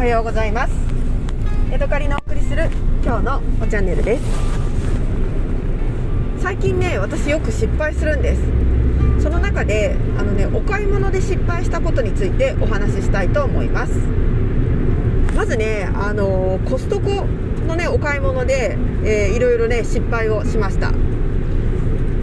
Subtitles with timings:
[0.00, 0.72] はようございます。
[1.70, 2.70] 江戸カリのお送りする
[3.04, 4.22] 今日のおチャンネルです。
[6.42, 8.40] 最近ね私よく失敗するんです。
[9.22, 13.92] その中であのねお買い物で失敗したことについてお話ししたいと思います。
[15.36, 17.26] まずねあのコストコ
[17.66, 20.94] のねお買い物で、えー、いろいろね失敗をしました。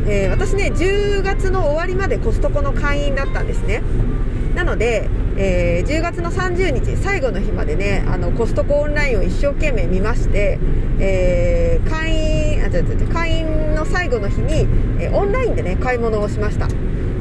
[0.08, 3.84] えー、私ね10月の終わりまでコストコの会員だったんですね。
[4.56, 10.58] なので、えー、10月の30日最後の日までねあのコストコオンラインを一生懸命見まして、
[11.00, 12.12] えー、会
[12.56, 14.62] 員あ違う違う会員の最後の日に、
[15.00, 16.68] えー、オンラインでね買い物をしました。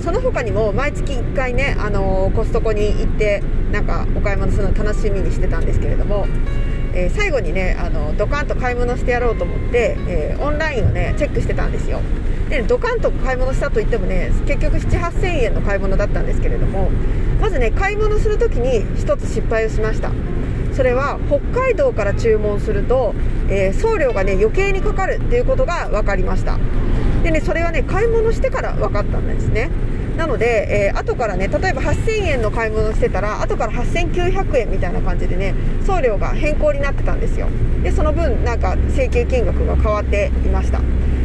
[0.00, 3.42] その他にも毎月1回ね、あのコストコに行って
[3.72, 6.26] なんかお買い物するの楽しみにしてたんですけれども、
[6.96, 12.00] え最後にねあのドカンと買い物してやろうと思って、えオンラインをねチェックしてたんですよ。
[12.48, 16.90] でドカンと買い物したといってもね結局7 8 0 0 0円の買い物だったんですけれども
[17.40, 20.10] まずね買い物する時に1つ失敗をしました。
[20.72, 23.14] それは北海道から注文すると、
[23.48, 26.58] えー、送料がね余計にかかるっていうことが分かりました。
[27.22, 29.70] でねそれはね買い物してから分かったんですね。
[30.16, 35.54] なので、えー、後からね例えば8000円の買い物してたら後から8900円みたいな感じでね
[35.86, 37.48] 送料が変更になってたんですよ。
[37.82, 40.80] でその分なんか請求金額が変わっていました。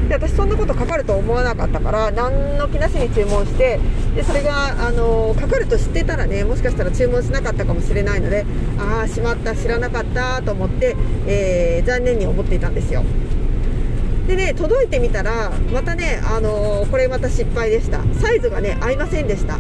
[0.09, 3.79] で私そんなことかかると思わなかったから何の気なしに注文して
[4.13, 8.45] でそれがあのかかると知ってたらねもしかしたら注文しなかったかもしれないので
[8.77, 10.97] ああしまった知らなかったと思って、
[11.27, 13.03] えー、残念に思っていたんですよ。
[14.27, 18.01] でね届いてみたらまたね、あのー、これまた失敗でした。
[18.21, 19.59] サイズがね合いませんでした。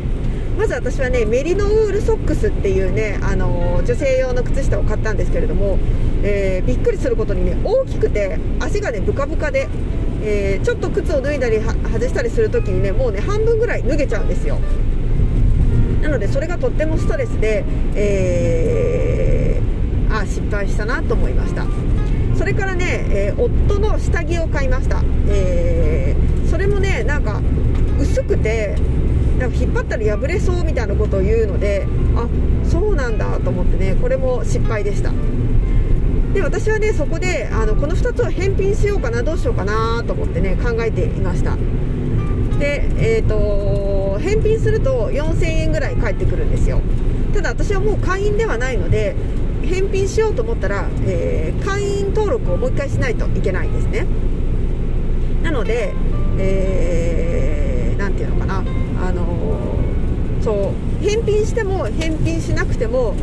[0.57, 5.77] まず私はねメリノウールソックスっていうね、あのー、女性用の靴下を買ったんですけれども、
[6.23, 9.67] えー、びっくりすることにね大きくて足がねブカブカで
[10.23, 14.59] え、ちょっと靴を脱いだり外したりする時にねもうね半分ぐらい脱げちゃうんですよ。
[16.03, 17.63] なのでそれがとってもストレスで、
[17.95, 21.65] えー、あ失敗したなと思いました。
[22.41, 27.39] それからね、えー、夫の下着を買いました、えー、それもねなんか
[27.99, 28.75] 薄くて
[29.37, 31.85] なんか引っ張ったら破れそうみたいなことを言うので
[32.15, 32.27] あ
[32.67, 35.11] そうなんだと思ってねこれも失敗でした。
[36.33, 41.55] で私はねそこであのこの2つを返品しようかなどうしようかなと思ってね考えていました。
[42.57, 46.81] でえーと、返品すると4000円ぐらい返ってくるんですよ。
[47.35, 49.15] ただ私はもう会員ではないので
[49.63, 54.05] 返品しようと思ったら、えー、会員登録をもう1回しないといけないんですね。
[55.43, 55.93] なので、
[56.37, 58.63] えー、ていうのかな。
[59.07, 63.15] あのー、そう返品しても返品しなくても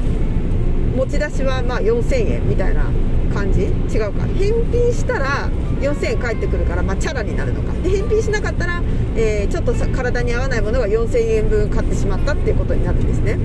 [0.97, 2.85] 持ち出しはまあ4000円みたいな
[3.33, 3.63] 感じ？
[3.63, 4.27] 違うか。
[4.27, 5.49] 返品したら
[5.81, 7.73] 4000円返ってくるから、まあ、チャラになるのか。
[7.83, 8.83] で返品しなかったら、
[9.17, 13.39] えー、ちょっと体に合わないものが4000円分買ってしまったっていうことになるんですね。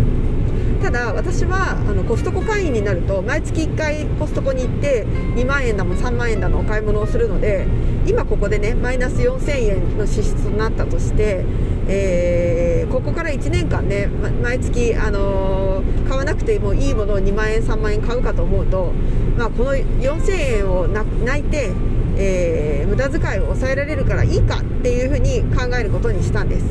[0.84, 7.66] ただ私はあのコストコ会員になると毎月1回コストコに行って2万円だも3万円だのお買い物をするので
[8.06, 11.46] 今ここでねマイナス4000円の支出となったとして、
[11.88, 18.92] えー、ここから1年間ね毎月、あのー、買わなくてもいいものを2万円3万円買うかと思うと、
[19.38, 21.72] まあ、この4000円を泣いて、
[22.18, 26.66] えー、無駄遣いを抑えられるからいいかっていうふうに考えることにしたんです。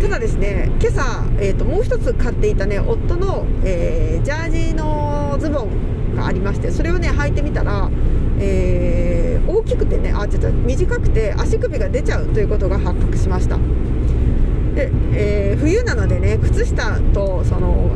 [0.00, 7.90] ただですね今朝、えーと、もう一つ買っていたね夫の、えー、ジャージのズボンがありましてそれをね履いてみたら、
[8.38, 13.56] えー、大きくてねあちょっと短くて足首が出ちゃうということが発覚しました。
[14.74, 17.90] で、えー、冬なのでね靴下とその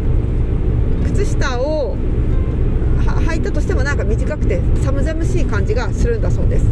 [1.04, 1.97] 靴下を
[3.48, 6.64] 履いたとしてもなんか短くて寒々しい感じがするんだそうです。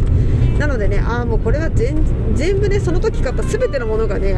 [0.59, 1.95] なのでねああもうこれは全
[2.59, 4.37] 部ねその時買った全てのものがね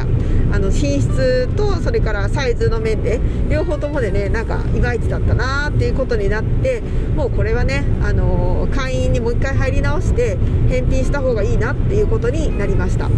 [0.51, 6.81] あの品質とそれからサイズの面で両方ともでねなんかいまいちだったなーっていうことになって
[7.15, 13.09] もうこれはね、あのー、会員にもう一回入り直して返品した方がいいなっていうことになりました。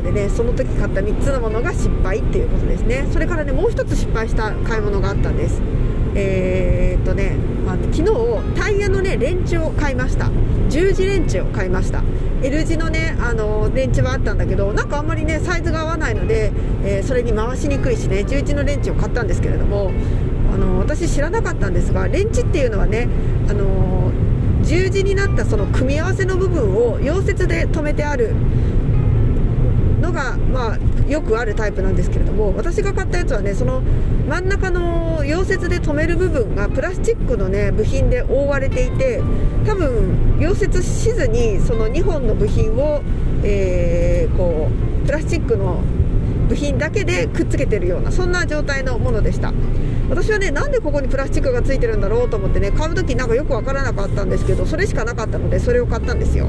[0.00, 3.06] のでねその時買った3つのものが失敗っていうことですね。
[3.12, 5.60] それからねもう1つ失敗した買い物があったんです。
[6.14, 7.36] えー、っとね、
[7.68, 10.30] あの昨日タイヤのねレンチを買いました。
[10.68, 12.02] 十字レンチを買いました。
[12.42, 16.52] L 字のねあのレンチはあったんだけどなんかあんまりねサイズが合わないので、
[16.82, 19.92] えー、それに回しにくいしね十字のレンチを買ったんですけれども
[20.52, 23.08] あの私知らなかったんですがレンチっていうのはね
[23.48, 24.10] あの
[24.62, 28.34] 十字になったその組み合わせの部分を溶接で留めてある
[30.00, 33.82] のが、まあ、よくあるタイプなんですけれども私が買ったやつはねその
[34.28, 39.22] 真ん中の溶接で留める部分がプラスチックのね部品で覆われていて
[39.66, 43.02] 多分溶接しずにその2本の部品を、
[43.42, 44.68] えー、こ
[45.02, 45.82] うプラスチックの
[46.48, 49.52] 部品だけでくっつけてるようなそんな状態のものでした。
[50.10, 56.48] 私はねなんでここにプラスチックがついてるんだろうと思ってね買う時なんかよくわからなかったんですけどそれしかなかったのでそれを買ったんですよ。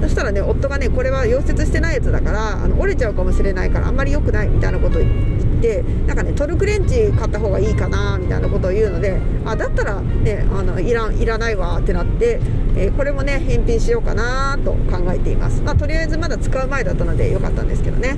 [0.00, 5.10] そしたらね夫がねこれは溶接してないやつだからあの折れちゃうかもしれないからあんまり良くないみたいなことを言
[5.58, 12.40] ってなんかねトルクレンチ買った方がいいかなみたいなことを言うのであだったらねあのいらいらないわってなって、
[12.76, 18.16] えー、これもね返品しようかなと考えています、まあ、とりあえずまだ使う前だったので良かったんですけどね。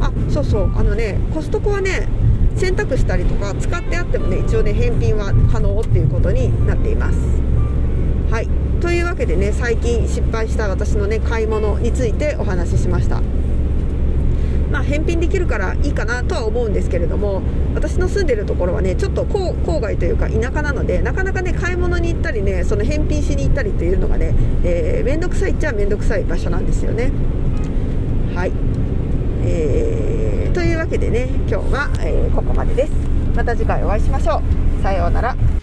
[0.00, 0.72] あそうそう。
[0.76, 2.08] あのねコストコはね
[2.56, 7.18] 洗濯したりとか使ってあってもね一応ね返品は可能っていうことになっています。
[8.30, 8.48] はい。
[8.84, 13.22] というわけでね最近失敗した私のね買い物についてお話ししました。
[14.70, 17.42] まあ、返品できるからいいかなとは思うんですけれども
[17.74, 27.10] 私の住んでるところはねちょっと郊外というか田舎なのでなかなかね買い物に行ったりねその返品しに行ったりというのがね面倒、えー、くさいっちゃ面倒くさい場所なんですよね。
[28.34, 28.52] はい、
[29.46, 32.92] えー、というわけでね今日は、えー、ここまでです。
[33.34, 34.42] また次回お会いしましょ
[34.78, 34.82] う。
[34.82, 35.53] さようなら。